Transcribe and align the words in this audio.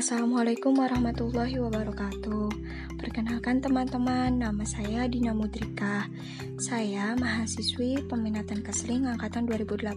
Assalamualaikum 0.00 0.80
warahmatullahi 0.80 1.60
wabarakatuh. 1.60 2.48
Perkenalkan 2.96 3.60
teman-teman, 3.60 4.32
nama 4.32 4.64
saya 4.64 5.04
Dina 5.04 5.36
Mudrika. 5.36 6.08
Saya 6.56 7.12
mahasiswi 7.20 8.08
peminatan 8.08 8.64
Kesling 8.64 9.04
angkatan 9.04 9.44
2018. 9.44 9.92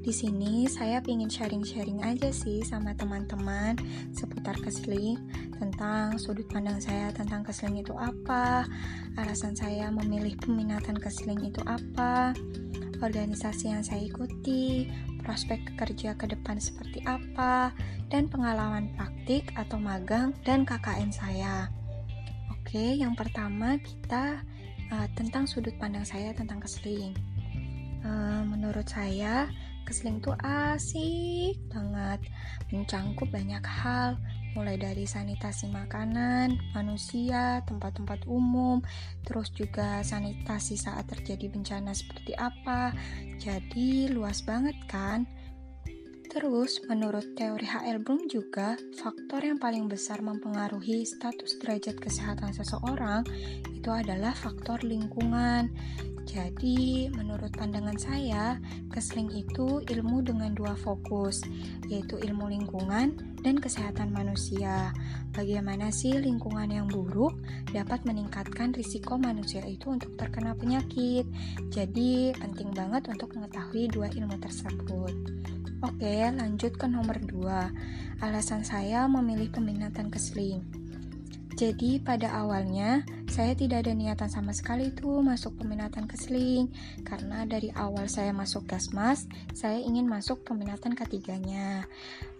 Di 0.00 0.12
sini 0.16 0.64
saya 0.64 1.04
ingin 1.04 1.28
sharing-sharing 1.28 2.00
aja 2.00 2.32
sih 2.32 2.64
sama 2.64 2.96
teman-teman 2.96 3.76
seputar 4.16 4.56
Kesling 4.64 5.20
tentang 5.60 6.16
sudut 6.16 6.48
pandang 6.48 6.80
saya 6.80 7.12
tentang 7.12 7.44
Kesling 7.44 7.84
itu 7.84 7.92
apa, 8.00 8.64
alasan 9.20 9.52
saya 9.52 9.92
memilih 9.92 10.40
peminatan 10.40 10.96
Kesling 10.96 11.52
itu 11.52 11.60
apa, 11.68 12.32
organisasi 13.04 13.76
yang 13.76 13.84
saya 13.84 14.00
ikuti, 14.08 14.88
prospek 15.22 15.76
kerja 15.76 16.16
ke 16.16 16.26
depan 16.28 16.58
seperti 16.58 17.04
apa, 17.06 17.70
dan 18.10 18.26
pengalaman 18.26 18.90
praktik 18.98 19.54
atau 19.54 19.78
magang 19.78 20.34
dan 20.42 20.66
KKN 20.66 21.12
saya. 21.14 21.70
Oke, 22.50 22.98
yang 22.98 23.14
pertama 23.14 23.78
kita 23.80 24.42
uh, 24.90 25.08
tentang 25.14 25.46
sudut 25.46 25.72
pandang 25.78 26.04
saya 26.04 26.34
tentang 26.34 26.58
keseling. 26.60 27.14
Uh, 28.00 28.42
menurut 28.48 28.88
saya, 28.88 29.46
keseling 29.84 30.22
itu 30.22 30.32
asik 30.40 31.56
banget, 31.68 32.20
mencangkup 32.70 33.28
banyak 33.28 33.62
hal, 33.66 34.14
mulai 34.54 34.76
dari 34.76 35.06
sanitasi 35.06 35.70
makanan, 35.70 36.58
manusia, 36.74 37.62
tempat-tempat 37.64 38.26
umum, 38.26 38.82
terus 39.22 39.50
juga 39.54 40.02
sanitasi 40.02 40.74
saat 40.74 41.06
terjadi 41.06 41.50
bencana 41.50 41.94
seperti 41.94 42.34
apa. 42.34 42.90
Jadi 43.38 44.10
luas 44.10 44.42
banget 44.42 44.76
kan? 44.90 45.24
Terus, 46.30 46.78
menurut 46.86 47.34
teori 47.34 47.66
HL 47.66 48.06
Bloom 48.06 48.30
juga, 48.30 48.78
faktor 48.94 49.42
yang 49.42 49.58
paling 49.58 49.90
besar 49.90 50.22
mempengaruhi 50.22 51.02
status 51.02 51.58
derajat 51.58 51.98
kesehatan 51.98 52.54
seseorang 52.54 53.26
itu 53.74 53.90
adalah 53.90 54.30
faktor 54.30 54.78
lingkungan. 54.86 55.74
Jadi, 56.30 57.10
menurut 57.10 57.50
pandangan 57.58 57.98
saya, 57.98 58.54
kesling 58.86 59.34
itu 59.34 59.82
ilmu 59.82 60.22
dengan 60.22 60.54
dua 60.54 60.78
fokus, 60.78 61.42
yaitu 61.90 62.22
ilmu 62.22 62.46
lingkungan 62.46 63.18
dan 63.42 63.58
kesehatan 63.58 64.14
manusia. 64.14 64.94
Bagaimana 65.34 65.90
sih 65.90 66.14
lingkungan 66.14 66.70
yang 66.70 66.86
buruk 66.86 67.34
dapat 67.74 68.06
meningkatkan 68.06 68.70
risiko 68.70 69.18
manusia 69.18 69.66
itu 69.66 69.90
untuk 69.90 70.14
terkena 70.14 70.54
penyakit? 70.54 71.26
Jadi, 71.74 72.30
penting 72.38 72.70
banget 72.78 73.10
untuk 73.10 73.34
mengetahui 73.34 73.90
dua 73.90 74.06
ilmu 74.14 74.38
tersebut. 74.38 75.14
Oke, 75.82 76.14
lanjut 76.30 76.78
ke 76.78 76.86
nomor 76.86 77.18
2. 77.18 78.22
Alasan 78.22 78.62
saya 78.62 79.10
memilih 79.10 79.50
peminatan 79.50 80.14
kesling. 80.14 80.79
Jadi 81.54 81.98
pada 82.02 82.30
awalnya 82.40 83.02
saya 83.30 83.54
tidak 83.54 83.86
ada 83.86 83.92
niatan 83.94 84.26
sama 84.26 84.50
sekali 84.50 84.90
tuh 84.90 85.22
masuk 85.22 85.54
peminatan 85.60 86.10
kesling 86.10 86.66
karena 87.06 87.46
dari 87.46 87.70
awal 87.78 88.10
saya 88.10 88.34
masuk 88.34 88.66
gasmas 88.66 89.30
saya 89.54 89.78
ingin 89.78 90.06
masuk 90.10 90.42
peminatan 90.42 90.98
ketiganya. 90.98 91.86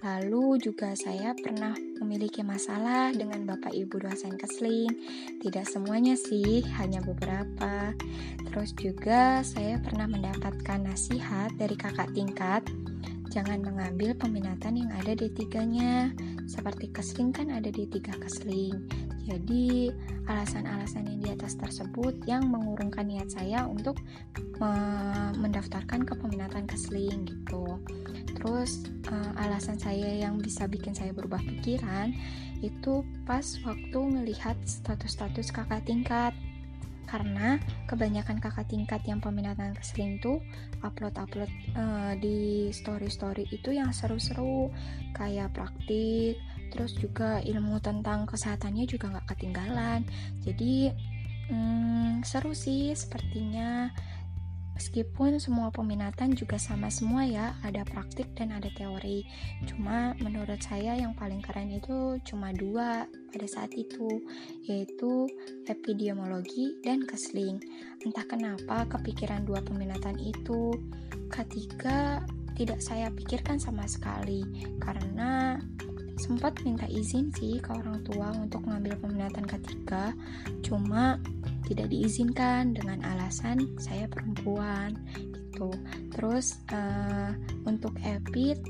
Lalu 0.03 0.59
juga 0.63 0.97
saya 0.97 1.37
pernah 1.37 1.77
memiliki 2.03 2.41
masalah 2.41 3.13
dengan 3.13 3.45
bapak 3.45 3.71
ibu 3.77 4.01
dosen 4.01 4.35
kesling. 4.41 4.89
Tidak 5.45 5.67
semuanya 5.69 6.17
sih, 6.17 6.65
hanya 6.81 7.05
beberapa. 7.05 7.93
Terus 8.49 8.73
juga 8.75 9.45
saya 9.45 9.77
pernah 9.79 10.09
mendapatkan 10.09 10.81
nasihat 10.81 11.53
dari 11.61 11.77
kakak 11.77 12.11
tingkat 12.17 12.65
Jangan 13.31 13.63
mengambil 13.63 14.11
peminatan 14.19 14.83
yang 14.83 14.91
ada 14.91 15.15
di 15.15 15.31
tiganya. 15.31 16.11
Seperti 16.51 16.91
kesling 16.91 17.31
kan 17.31 17.55
ada 17.55 17.71
di 17.71 17.87
tiga 17.87 18.11
kesling. 18.19 18.75
Jadi, 19.23 19.87
alasan-alasan 20.27 21.07
yang 21.07 21.19
di 21.23 21.29
atas 21.31 21.55
tersebut 21.55 22.27
yang 22.27 22.51
mengurungkan 22.51 23.07
niat 23.07 23.31
saya 23.31 23.71
untuk 23.71 24.03
mendaftarkan 25.39 26.03
ke 26.03 26.19
peminatan 26.19 26.67
kesling 26.67 27.23
gitu. 27.31 27.79
Terus, 28.35 28.91
uh, 29.07 29.33
alasan 29.39 29.79
saya 29.79 30.27
yang 30.27 30.43
bisa 30.43 30.67
bikin 30.67 30.91
saya 30.91 31.15
berubah 31.15 31.39
pikiran 31.39 32.11
itu 32.61 33.07
pas 33.25 33.47
waktu 33.63 33.99
melihat 34.11 34.59
status-status 34.67 35.55
kakak 35.55 35.87
tingkat 35.87 36.35
karena 37.11 37.59
kebanyakan 37.91 38.39
kakak 38.39 38.71
tingkat 38.71 39.03
yang 39.03 39.19
peminatan 39.19 39.75
kesling 39.75 40.23
tuh 40.23 40.39
upload-upload 40.87 41.51
uh, 41.75 42.15
di 42.23 42.71
story-story 42.71 43.51
itu 43.51 43.75
yang 43.75 43.91
seru-seru 43.91 44.71
kayak 45.19 45.51
praktik 45.51 46.39
terus 46.71 46.95
juga 46.95 47.43
ilmu 47.43 47.83
tentang 47.83 48.31
kesehatannya 48.31 48.87
juga 48.87 49.11
nggak 49.11 49.27
ketinggalan. 49.35 50.07
Jadi 50.47 50.95
hmm, 51.51 52.23
seru 52.23 52.55
sih 52.55 52.95
sepertinya 52.95 53.91
Meskipun 54.81 55.37
semua 55.37 55.69
peminatan 55.69 56.33
juga 56.33 56.57
sama 56.57 56.89
semua 56.89 57.29
ya, 57.29 57.53
ada 57.61 57.85
praktik 57.85 58.33
dan 58.33 58.49
ada 58.49 58.73
teori. 58.73 59.29
Cuma 59.69 60.17
menurut 60.25 60.57
saya 60.57 60.97
yang 60.97 61.13
paling 61.13 61.45
keren 61.45 61.69
itu 61.69 62.17
cuma 62.25 62.49
dua 62.57 63.05
pada 63.29 63.45
saat 63.45 63.77
itu, 63.77 64.09
yaitu 64.65 65.29
epidemiologi 65.69 66.81
dan 66.81 67.05
kesling. 67.05 67.61
Entah 68.09 68.25
kenapa 68.25 68.89
kepikiran 68.89 69.45
dua 69.45 69.61
peminatan 69.61 70.17
itu 70.17 70.73
ketika 71.29 72.25
tidak 72.57 72.81
saya 72.81 73.13
pikirkan 73.13 73.61
sama 73.61 73.85
sekali, 73.85 74.49
karena 74.81 75.61
sempat 76.21 76.61
minta 76.63 76.85
izin 76.85 77.33
sih 77.33 77.57
ke 77.59 77.73
orang 77.73 78.05
tua 78.05 78.37
untuk 78.37 78.61
mengambil 78.69 79.01
peminatan 79.01 79.49
ketiga, 79.49 80.13
cuma 80.61 81.17
tidak 81.65 81.89
diizinkan 81.89 82.77
dengan 82.77 83.01
alasan 83.17 83.65
saya 83.81 84.05
perempuan 84.13 85.01
gitu. 85.17 85.73
Terus 86.13 86.61
uh, 86.71 87.33
untuk 87.65 87.97
EPIT 88.05 88.61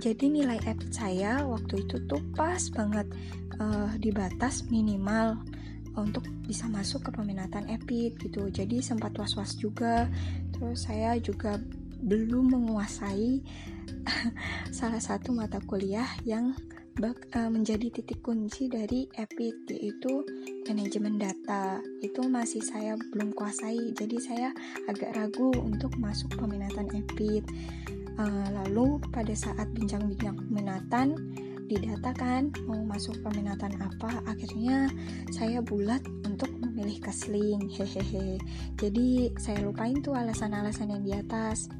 jadi 0.00 0.32
nilai 0.32 0.56
EPIT 0.64 0.96
saya 0.96 1.44
waktu 1.44 1.84
itu 1.84 2.00
tuh 2.08 2.24
pas 2.32 2.60
banget 2.72 3.04
uh, 3.60 3.92
di 4.00 4.08
batas 4.08 4.64
minimal 4.72 5.36
untuk 5.92 6.24
bisa 6.48 6.64
masuk 6.72 7.04
ke 7.04 7.10
peminatan 7.12 7.68
EPIT 7.68 8.16
gitu. 8.16 8.48
Jadi 8.48 8.80
sempat 8.80 9.12
was-was 9.20 9.52
juga. 9.60 10.08
Terus 10.56 10.88
saya 10.88 11.20
juga 11.20 11.60
belum 12.00 12.56
menguasai 12.56 13.44
salah 14.78 15.00
satu 15.02 15.34
mata 15.34 15.58
kuliah 15.64 16.08
yang 16.26 16.54
bak, 16.98 17.30
uh, 17.32 17.48
menjadi 17.48 17.88
titik 17.88 18.20
kunci 18.20 18.68
dari 18.68 19.08
EPIT 19.08 19.72
yaitu 19.72 20.24
manajemen 20.68 21.16
data. 21.16 21.80
Itu 22.04 22.26
masih 22.28 22.60
saya 22.60 22.98
belum 22.98 23.32
kuasai 23.32 23.94
jadi 23.94 24.16
saya 24.20 24.48
agak 24.90 25.16
ragu 25.16 25.54
untuk 25.60 25.94
masuk 25.96 26.34
peminatan 26.36 26.90
EPIT 26.90 27.46
uh, 28.20 28.48
lalu 28.62 29.00
pada 29.08 29.32
saat 29.32 29.70
bincang-bincang 29.72 30.36
peminatan 30.36 31.16
didatakan 31.70 32.50
mau 32.66 32.82
masuk 32.82 33.14
peminatan 33.22 33.78
apa 33.78 34.18
akhirnya 34.26 34.90
saya 35.30 35.62
bulat 35.62 36.02
untuk 36.26 36.50
memilih 36.58 36.98
kasling 36.98 37.70
hehehe. 37.70 38.42
Jadi 38.74 39.30
saya 39.38 39.62
lupain 39.62 40.02
tuh 40.02 40.18
alasan-alasan 40.18 40.90
yang 40.90 41.02
di 41.06 41.12
atas 41.14 41.70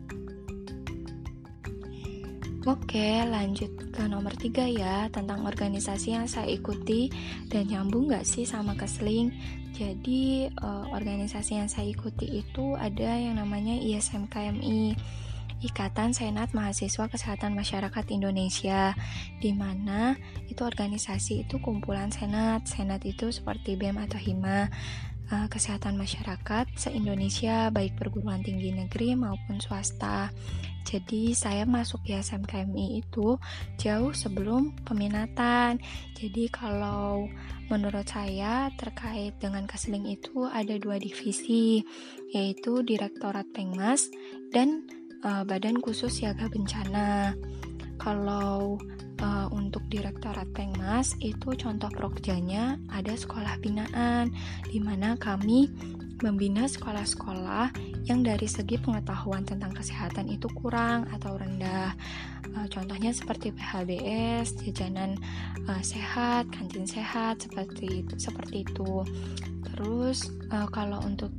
Oke, 2.71 3.19
lanjut 3.27 3.91
ke 3.91 4.07
nomor 4.07 4.31
tiga 4.39 4.63
ya 4.63 5.11
Tentang 5.11 5.43
organisasi 5.43 6.15
yang 6.15 6.31
saya 6.31 6.47
ikuti 6.55 7.11
Dan 7.51 7.67
nyambung 7.67 8.07
gak 8.15 8.23
sih 8.23 8.47
sama 8.47 8.79
kesling 8.79 9.35
Jadi 9.75 10.47
uh, 10.63 10.87
organisasi 10.95 11.59
yang 11.59 11.67
saya 11.67 11.91
ikuti 11.91 12.31
itu 12.31 12.79
Ada 12.79 13.27
yang 13.27 13.43
namanya 13.43 13.75
ISMKMI 13.75 14.95
Ikatan 15.67 16.15
Senat 16.15 16.55
Mahasiswa 16.55 17.11
Kesehatan 17.11 17.59
Masyarakat 17.59 18.07
Indonesia 18.15 18.95
di 19.43 19.51
mana 19.51 20.15
itu 20.47 20.63
organisasi 20.63 21.45
itu 21.45 21.61
kumpulan 21.61 22.09
senat 22.09 22.65
senat 22.65 23.05
itu 23.05 23.29
seperti 23.29 23.77
BEM 23.77 24.01
atau 24.01 24.17
HIMA 24.17 24.73
uh, 25.31 25.47
kesehatan 25.47 25.95
masyarakat 25.97 26.67
se-Indonesia 26.75 27.71
baik 27.71 27.97
perguruan 27.97 28.43
tinggi 28.43 28.75
negeri 28.75 29.15
maupun 29.15 29.63
swasta. 29.63 30.35
Jadi 30.85 31.37
saya 31.37 31.69
masuk 31.69 32.03
di 32.05 32.17
SMKMI 32.17 33.05
itu 33.05 33.37
jauh 33.79 34.13
sebelum 34.13 34.75
peminatan. 34.83 35.79
Jadi 36.17 36.51
kalau 36.51 37.29
menurut 37.71 38.07
saya 38.09 38.69
terkait 38.75 39.39
dengan 39.39 39.65
keseling 39.69 40.09
itu 40.11 40.49
ada 40.51 40.75
dua 40.81 40.99
divisi 40.99 41.85
yaitu 42.35 42.83
Direktorat 42.83 43.47
Pengmas 43.55 44.11
dan 44.51 44.87
uh, 45.23 45.47
Badan 45.47 45.79
Khusus 45.79 46.21
Siaga 46.21 46.51
Bencana. 46.51 47.35
Kalau 48.01 48.81
uh, 49.21 49.47
untuk 49.53 49.85
Direktorat 49.93 50.49
Pengmas 50.57 51.15
itu 51.21 51.53
contoh 51.55 51.93
prokjanya 51.93 52.81
ada 52.91 53.13
sekolah 53.13 53.61
binaan 53.61 54.33
di 54.67 54.81
mana 54.81 55.15
kami 55.21 55.69
membina 56.21 56.69
sekolah-sekolah 56.69 57.73
yang 58.09 58.25
dari 58.25 58.49
segi 58.49 58.77
pengetahuan 58.81 59.45
tentang 59.45 59.73
kesehatan 59.73 60.29
itu 60.29 60.47
kurang 60.53 61.09
atau 61.13 61.37
rendah. 61.37 61.93
uh, 62.57 62.67
contohnya 62.69 63.15
seperti 63.15 63.55
PHBS 63.55 64.61
jajanan 64.65 65.17
uh, 65.69 65.83
sehat 65.85 66.49
kantin 66.51 66.89
sehat 66.89 67.45
seperti 67.45 68.05
seperti 68.19 68.67
itu 68.67 69.05
terus 69.71 70.29
uh, 70.51 70.67
kalau 70.69 70.99
untuk 71.05 71.31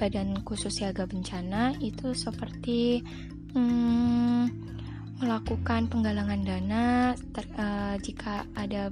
badan 0.00 0.40
khusus 0.48 0.80
siaga 0.80 1.04
bencana 1.04 1.76
itu 1.84 2.16
seperti 2.16 3.04
hmm, 3.52 4.48
melakukan 5.20 5.92
penggalangan 5.92 6.40
dana 6.40 7.12
ter, 7.36 7.44
uh, 7.60 8.00
jika 8.00 8.48
ada 8.56 8.88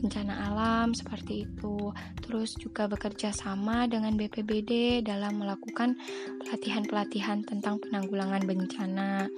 bencana 0.00 0.48
alam 0.48 0.96
seperti 0.96 1.44
itu. 1.46 1.92
Terus 2.24 2.56
juga 2.56 2.88
bekerja 2.88 3.30
sama 3.30 3.84
dengan 3.86 4.16
BPBD 4.16 5.04
dalam 5.04 5.44
melakukan 5.44 5.94
pelatihan-pelatihan 6.42 7.44
tentang 7.44 7.78
penanggulangan 7.78 8.42
bencana. 8.48 9.28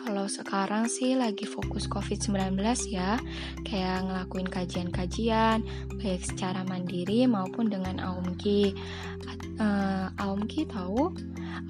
Kalau 0.00 0.24
sekarang 0.24 0.88
sih 0.88 1.12
lagi 1.12 1.44
fokus 1.44 1.84
COVID-19 1.84 2.56
ya, 2.88 3.20
kayak 3.68 4.08
ngelakuin 4.08 4.48
kajian-kajian 4.48 5.60
baik 6.00 6.24
secara 6.24 6.64
mandiri 6.64 7.28
maupun 7.28 7.68
dengan 7.68 8.00
AUMKI. 8.00 8.72
Uh, 9.60 10.08
AUMKI 10.16 10.72
tahu? 10.72 11.12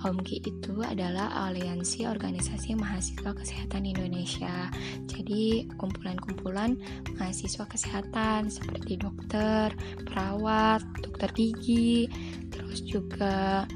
AUMKI 0.06 0.36
itu 0.46 0.78
adalah 0.86 1.50
Aliansi 1.50 2.06
Organisasi 2.06 2.78
Mahasiswa 2.78 3.34
Kesehatan 3.34 3.90
Indonesia. 3.90 4.70
Jadi, 5.10 5.66
kumpulan-kumpulan 5.74 6.78
mahasiswa 7.18 7.66
kesehatan 7.66 8.46
seperti 8.46 8.94
dokter, 8.94 9.74
perawat, 10.06 10.86
dokter 11.02 11.34
gigi, 11.34 12.06
terus 12.54 12.86
juga 12.86 13.66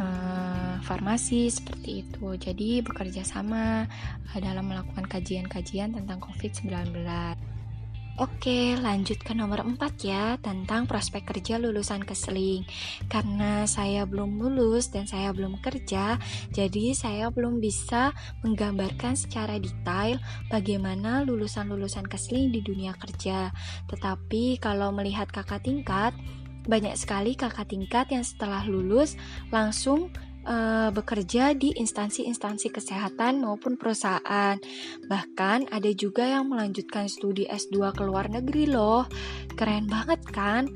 uh, 0.00 0.78
farmasi 0.82 1.50
seperti 1.52 2.06
itu. 2.06 2.34
Jadi 2.38 2.80
bekerja 2.80 3.22
sama 3.26 3.84
uh, 4.32 4.38
dalam 4.40 4.70
melakukan 4.70 5.04
kajian-kajian 5.06 5.94
tentang 5.94 6.18
COVID-19. 6.22 7.04
Oke, 8.18 8.74
lanjut 8.74 9.22
ke 9.22 9.30
nomor 9.30 9.62
4 9.62 9.78
ya, 10.02 10.34
tentang 10.42 10.90
prospek 10.90 11.22
kerja 11.22 11.54
lulusan 11.54 12.02
keseling. 12.02 12.66
Karena 13.06 13.62
saya 13.62 14.10
belum 14.10 14.42
lulus 14.42 14.90
dan 14.90 15.06
saya 15.06 15.30
belum 15.30 15.62
kerja, 15.62 16.18
jadi 16.50 16.98
saya 16.98 17.30
belum 17.30 17.62
bisa 17.62 18.10
menggambarkan 18.42 19.14
secara 19.14 19.62
detail 19.62 20.18
bagaimana 20.50 21.22
lulusan-lulusan 21.30 22.10
keseling 22.10 22.50
di 22.50 22.58
dunia 22.58 22.90
kerja. 22.98 23.54
Tetapi 23.86 24.58
kalau 24.58 24.90
melihat 24.90 25.30
kakak 25.30 25.62
tingkat, 25.62 26.10
banyak 26.68 26.94
sekali 27.00 27.32
kakak 27.32 27.72
tingkat 27.72 28.12
yang 28.12 28.22
setelah 28.22 28.62
lulus 28.68 29.16
langsung 29.48 30.12
uh, 30.44 30.92
bekerja 30.92 31.56
di 31.56 31.72
instansi-instansi 31.76 32.68
kesehatan 32.68 33.40
maupun 33.40 33.80
perusahaan. 33.80 34.60
Bahkan 35.08 35.72
ada 35.72 35.90
juga 35.96 36.28
yang 36.28 36.52
melanjutkan 36.52 37.08
studi 37.08 37.48
S2 37.48 37.96
ke 37.96 38.02
luar 38.04 38.28
negeri 38.28 38.68
loh. 38.68 39.08
Keren 39.56 39.88
banget 39.88 40.20
kan? 40.28 40.68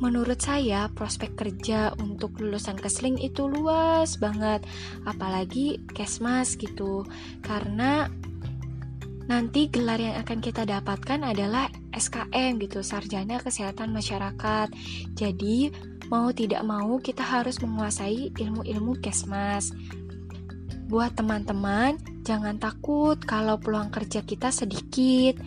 Menurut 0.00 0.40
saya, 0.40 0.88
prospek 0.96 1.36
kerja 1.36 1.92
untuk 2.00 2.40
lulusan 2.40 2.80
kesling 2.80 3.20
itu 3.20 3.44
luas 3.44 4.16
banget, 4.16 4.64
apalagi 5.04 5.76
kesmas 5.92 6.56
gitu. 6.56 7.04
Karena 7.44 8.08
nanti 9.30 9.70
gelar 9.70 10.02
yang 10.02 10.18
akan 10.18 10.42
kita 10.42 10.66
dapatkan 10.66 11.22
adalah 11.22 11.70
SKM 11.94 12.58
gitu, 12.58 12.82
Sarjana 12.82 13.38
Kesehatan 13.38 13.94
Masyarakat. 13.94 14.74
Jadi, 15.14 15.70
mau 16.10 16.34
tidak 16.34 16.66
mau 16.66 16.98
kita 16.98 17.22
harus 17.22 17.62
menguasai 17.62 18.34
ilmu-ilmu 18.34 18.98
kesmas. 18.98 19.70
Buat 20.90 21.14
teman-teman, 21.14 22.02
jangan 22.26 22.58
takut 22.58 23.22
kalau 23.22 23.62
peluang 23.62 23.94
kerja 23.94 24.26
kita 24.26 24.50
sedikit 24.50 25.38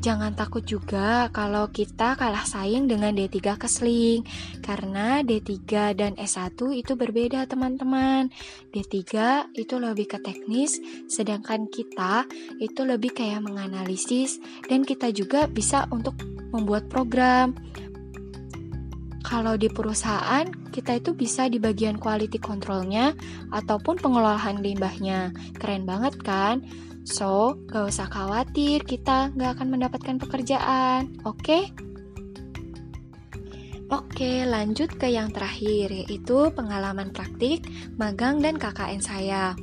Jangan 0.00 0.32
takut 0.32 0.64
juga 0.64 1.28
kalau 1.28 1.68
kita 1.68 2.16
kalah 2.16 2.48
saing 2.48 2.88
dengan 2.88 3.12
D3 3.12 3.60
Kesling, 3.60 4.24
karena 4.64 5.20
D3 5.20 5.92
dan 5.92 6.16
S1 6.16 6.56
itu 6.72 6.96
berbeda 6.96 7.44
teman-teman. 7.44 8.32
D3 8.72 8.96
itu 9.60 9.76
lebih 9.76 10.16
ke 10.16 10.18
teknis, 10.24 10.80
sedangkan 11.04 11.68
kita 11.68 12.24
itu 12.64 12.80
lebih 12.88 13.12
kayak 13.12 13.44
menganalisis, 13.44 14.40
dan 14.72 14.88
kita 14.88 15.12
juga 15.12 15.44
bisa 15.44 15.84
untuk 15.92 16.16
membuat 16.48 16.88
program. 16.88 17.52
Kalau 19.20 19.60
di 19.60 19.68
perusahaan, 19.68 20.48
kita 20.72 20.96
itu 20.96 21.12
bisa 21.12 21.44
di 21.52 21.60
bagian 21.60 22.00
quality 22.00 22.40
controlnya 22.40 23.12
ataupun 23.52 24.00
pengelolaan 24.00 24.64
limbahnya. 24.64 25.36
Keren 25.60 25.84
banget 25.84 26.16
kan? 26.24 26.64
So, 27.04 27.56
gak 27.68 27.90
usah 27.90 28.06
khawatir 28.12 28.84
kita 28.84 29.32
gak 29.34 29.50
akan 29.58 29.68
mendapatkan 29.72 30.16
pekerjaan, 30.20 31.20
oke? 31.24 31.40
Okay? 31.40 31.64
Oke, 33.90 34.46
lanjut 34.46 34.86
ke 35.02 35.10
yang 35.10 35.34
terakhir, 35.34 35.90
yaitu 35.90 36.54
pengalaman 36.54 37.10
praktik, 37.10 37.66
magang, 37.98 38.38
dan 38.38 38.54
KKN 38.54 39.02
saya. 39.02 39.58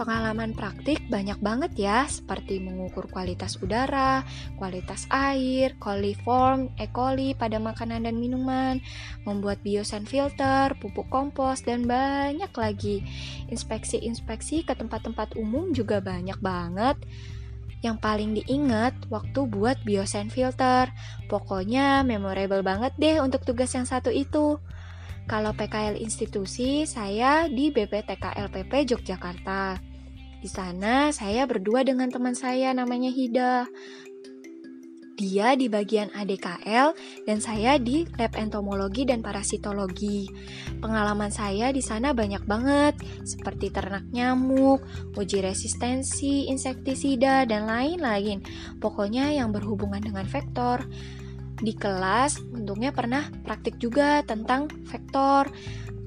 Pengalaman 0.00 0.56
praktik 0.56 1.12
banyak 1.12 1.36
banget 1.44 1.76
ya, 1.76 2.08
seperti 2.08 2.56
mengukur 2.56 3.04
kualitas 3.12 3.60
udara, 3.60 4.24
kualitas 4.56 5.04
air, 5.12 5.76
coliform, 5.76 6.72
E. 6.80 6.88
coli 6.88 7.36
pada 7.36 7.60
makanan 7.60 8.08
dan 8.08 8.16
minuman, 8.16 8.80
membuat 9.28 9.60
biosan 9.60 10.08
filter, 10.08 10.72
pupuk 10.80 11.04
kompos, 11.12 11.60
dan 11.68 11.84
banyak 11.84 12.48
lagi. 12.48 13.04
Inspeksi-inspeksi 13.52 14.64
ke 14.64 14.72
tempat-tempat 14.72 15.36
umum 15.36 15.76
juga 15.76 16.00
banyak 16.00 16.40
banget. 16.40 16.96
Yang 17.84 18.00
paling 18.00 18.30
diingat 18.40 18.96
waktu 19.12 19.52
buat 19.52 19.84
biosan 19.84 20.32
filter. 20.32 20.88
Pokoknya 21.28 22.08
memorable 22.08 22.64
banget 22.64 22.96
deh 22.96 23.20
untuk 23.20 23.44
tugas 23.44 23.68
yang 23.76 23.84
satu 23.84 24.08
itu. 24.08 24.56
Kalau 25.28 25.52
PKL 25.52 26.00
institusi, 26.00 26.88
saya 26.88 27.52
di 27.52 27.68
BPTKLPP 27.68 28.96
Yogyakarta. 28.96 29.89
Di 30.40 30.48
sana 30.48 31.12
saya 31.12 31.44
berdua 31.44 31.84
dengan 31.84 32.08
teman 32.08 32.32
saya 32.32 32.72
namanya 32.72 33.12
Hida. 33.12 33.68
Dia 35.20 35.52
di 35.52 35.68
bagian 35.68 36.08
ADKL 36.16 36.96
dan 37.28 37.38
saya 37.44 37.76
di 37.76 38.08
lab 38.16 38.32
entomologi 38.40 39.04
dan 39.04 39.20
parasitologi. 39.20 40.24
Pengalaman 40.80 41.28
saya 41.28 41.68
di 41.76 41.84
sana 41.84 42.16
banyak 42.16 42.48
banget, 42.48 42.96
seperti 43.28 43.68
ternak 43.68 44.08
nyamuk, 44.16 44.80
uji 45.20 45.44
resistensi, 45.44 46.48
insektisida, 46.48 47.44
dan 47.44 47.68
lain-lain. 47.68 48.40
Pokoknya 48.80 49.28
yang 49.36 49.52
berhubungan 49.52 50.00
dengan 50.00 50.24
vektor 50.24 50.88
di 51.60 51.76
kelas 51.76 52.40
untungnya 52.56 52.90
pernah 52.90 53.28
praktik 53.44 53.76
juga 53.76 54.24
tentang 54.24 54.68
vektor. 54.88 55.48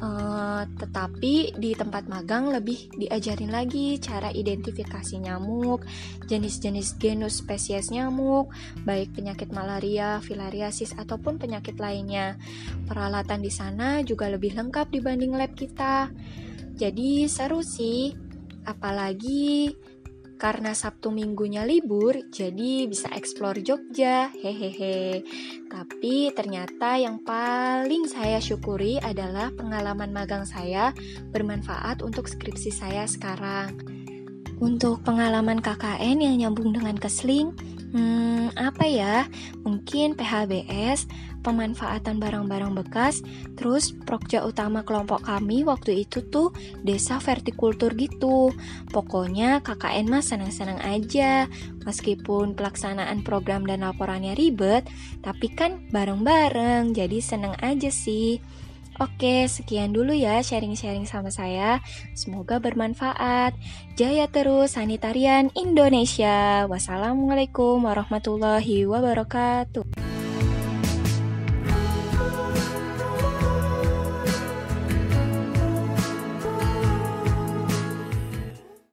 Uh, 0.04 0.68
tetapi 0.84 1.56
di 1.56 1.72
tempat 1.80 2.12
magang 2.12 2.52
lebih 2.52 2.92
diajarin 3.00 3.48
lagi 3.48 3.96
cara 4.04 4.36
identifikasi 4.36 5.16
nyamuk 5.16 5.88
jenis-jenis 6.28 7.00
genus 7.00 7.40
spesies 7.40 7.88
nyamuk 7.88 8.52
baik 8.84 9.16
penyakit 9.16 9.56
malaria 9.56 10.20
filariasis 10.20 10.92
ataupun 11.00 11.40
penyakit 11.40 11.80
lainnya. 11.80 12.36
Peralatan 12.84 13.40
di 13.40 13.52
sana 13.54 14.04
juga 14.04 14.28
lebih 14.28 14.60
lengkap 14.60 14.92
dibanding 14.92 15.40
lab 15.40 15.56
kita. 15.56 16.12
Jadi 16.76 17.24
seru 17.32 17.64
sih 17.64 18.12
apalagi 18.68 19.72
karena 20.44 20.76
Sabtu 20.76 21.08
minggunya 21.08 21.64
libur, 21.64 22.20
jadi 22.28 22.84
bisa 22.84 23.08
explore 23.16 23.64
Jogja, 23.64 24.28
hehehe. 24.36 25.24
Tapi 25.72 26.36
ternyata 26.36 27.00
yang 27.00 27.24
paling 27.24 28.12
saya 28.12 28.44
syukuri 28.44 29.00
adalah 29.00 29.56
pengalaman 29.56 30.12
magang 30.12 30.44
saya 30.44 30.92
bermanfaat 31.32 32.04
untuk 32.04 32.28
skripsi 32.28 32.76
saya 32.76 33.08
sekarang. 33.08 33.80
Untuk 34.60 35.00
pengalaman 35.08 35.64
KKN 35.64 36.20
yang 36.20 36.36
nyambung 36.36 36.76
dengan 36.76 37.00
kesling, 37.00 37.56
Hmm, 37.94 38.50
apa 38.58 38.90
ya? 38.90 39.30
Mungkin 39.62 40.18
PHBS, 40.18 41.06
pemanfaatan 41.44 42.18
barang-barang 42.18 42.74
bekas, 42.80 43.20
terus 43.60 43.92
prokja 43.92 44.48
utama 44.48 44.82
kelompok 44.82 45.28
kami 45.28 45.68
waktu 45.68 46.08
itu 46.08 46.24
tuh 46.32 46.56
desa 46.82 47.20
vertikultur 47.20 47.92
gitu. 48.00 48.56
Pokoknya 48.90 49.60
KKN 49.62 50.08
mah 50.08 50.24
senang-senang 50.24 50.80
aja. 50.82 51.46
Meskipun 51.84 52.56
pelaksanaan 52.56 53.28
program 53.28 53.68
dan 53.68 53.84
laporannya 53.84 54.40
ribet, 54.40 54.88
tapi 55.20 55.52
kan 55.52 55.84
bareng-bareng, 55.92 56.96
jadi 56.96 57.20
seneng 57.20 57.60
aja 57.60 57.92
sih. 57.92 58.40
Oke, 59.02 59.50
sekian 59.50 59.90
dulu 59.90 60.14
ya 60.14 60.38
sharing-sharing 60.46 61.10
sama 61.10 61.34
saya. 61.34 61.82
Semoga 62.14 62.62
bermanfaat. 62.62 63.58
Jaya 63.98 64.30
terus 64.30 64.78
sanitarian 64.78 65.50
Indonesia. 65.58 66.70
Wassalamualaikum 66.70 67.82
warahmatullahi 67.82 68.86
wabarakatuh. 68.86 70.13